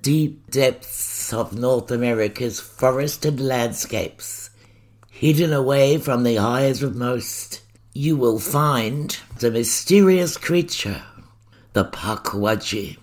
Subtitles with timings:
[0.00, 4.48] deep depths of North America's forested landscapes,
[5.10, 7.60] hidden away from the eyes of most,
[7.92, 11.02] you will find the mysterious creature,
[11.74, 12.96] the Pukwudgie.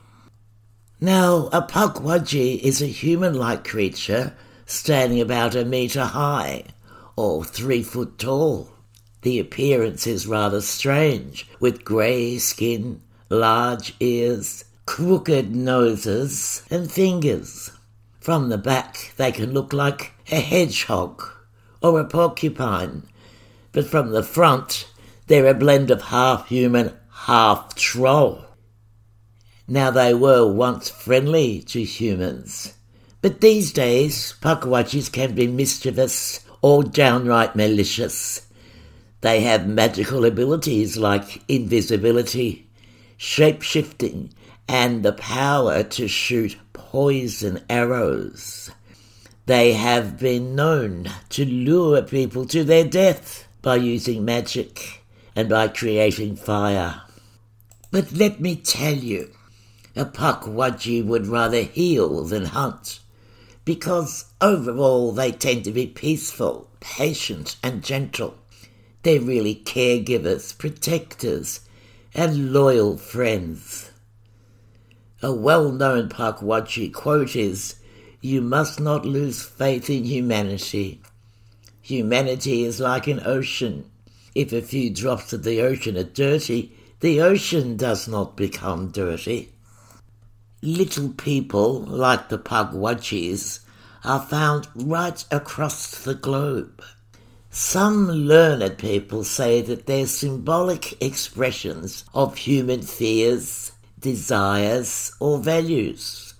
[0.99, 4.33] Now, a Pukwudgie is a human like creature
[4.65, 6.63] standing about a metre high
[7.15, 8.71] or three foot tall.
[9.21, 17.71] The appearance is rather strange, with grey skin, large ears, crooked noses, and fingers.
[18.19, 21.23] From the back, they can look like a hedgehog
[21.81, 23.03] or a porcupine,
[23.71, 24.87] but from the front,
[25.27, 28.45] they're a blend of half human, half troll.
[29.67, 32.73] Now, they were once friendly to humans,
[33.21, 38.47] but these days, Pukwudgies can be mischievous or downright malicious.
[39.21, 42.69] They have magical abilities like invisibility,
[43.15, 44.33] shape shifting,
[44.67, 48.71] and the power to shoot poison arrows.
[49.45, 55.03] They have been known to lure people to their death by using magic
[55.35, 57.01] and by creating fire.
[57.91, 59.31] But let me tell you,
[59.95, 62.99] a Pukwudgie would rather heal than hunt,
[63.65, 68.35] because overall they tend to be peaceful, patient, and gentle.
[69.03, 71.61] They're really caregivers, protectors,
[72.15, 73.91] and loyal friends.
[75.23, 77.75] A well known Pukwudgie quote is
[78.19, 81.01] You must not lose faith in humanity.
[81.81, 83.89] Humanity is like an ocean.
[84.35, 89.53] If a few drops of the ocean are dirty, the ocean does not become dirty.
[90.61, 93.61] Little people, like the Pukwudgies,
[94.03, 96.83] are found right across the globe.
[97.49, 103.71] Some learned people say that they're symbolic expressions of human fears,
[104.03, 106.35] desires, or values,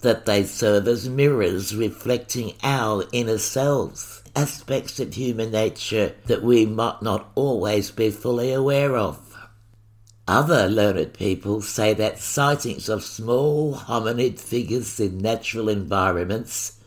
[0.00, 6.64] that they serve as mirrors reflecting our inner selves, aspects of human nature that we
[6.64, 9.20] might not always be fully aware of.
[10.26, 16.78] Other learned people say that sightings of small hominid figures in natural environments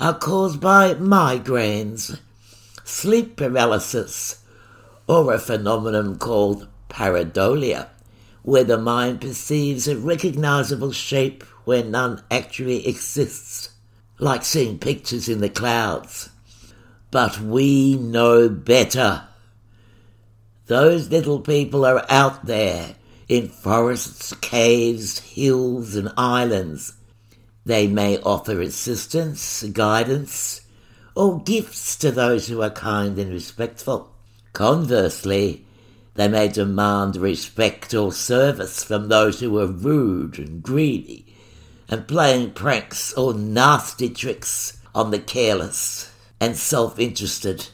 [0.00, 2.18] are caused by migraines,
[2.84, 4.42] sleep paralysis,
[5.06, 7.88] or a phenomenon called pareidolia,
[8.42, 13.70] where the mind perceives a recognizable shape where none actually exists,
[14.18, 16.30] like seeing pictures in the clouds.
[17.10, 19.24] But we know better.
[20.66, 22.94] Those little people are out there
[23.28, 26.94] in forests, caves, hills, and islands.
[27.64, 30.62] They may offer assistance, guidance,
[31.14, 34.12] or gifts to those who are kind and respectful.
[34.52, 35.64] Conversely,
[36.20, 41.34] they may demand respect or service from those who are rude and greedy
[41.88, 47.68] and playing pranks or nasty tricks on the careless and self interested.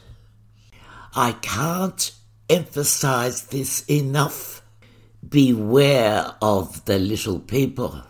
[1.13, 2.15] I can't
[2.49, 4.61] emphasize this enough.
[5.27, 8.01] Beware of the little people.